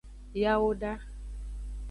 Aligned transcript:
Yawoda. 0.43 0.91